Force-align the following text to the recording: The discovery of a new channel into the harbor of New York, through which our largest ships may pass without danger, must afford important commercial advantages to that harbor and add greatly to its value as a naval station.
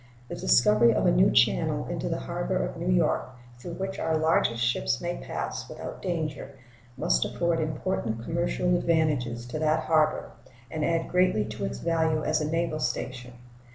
The 0.29 0.35
discovery 0.35 0.95
of 0.95 1.05
a 1.05 1.11
new 1.11 1.29
channel 1.29 1.85
into 1.87 2.09
the 2.09 2.21
harbor 2.21 2.55
of 2.57 2.75
New 2.75 2.91
York, 2.91 3.29
through 3.59 3.73
which 3.73 3.99
our 3.99 4.17
largest 4.17 4.63
ships 4.65 4.99
may 4.99 5.17
pass 5.17 5.69
without 5.69 6.01
danger, 6.01 6.55
must 6.97 7.23
afford 7.23 7.59
important 7.59 8.23
commercial 8.23 8.75
advantages 8.75 9.45
to 9.45 9.59
that 9.59 9.81
harbor 9.83 10.31
and 10.71 10.83
add 10.83 11.07
greatly 11.09 11.45
to 11.45 11.65
its 11.65 11.77
value 11.77 12.23
as 12.23 12.41
a 12.41 12.49
naval 12.49 12.79
station. 12.79 13.33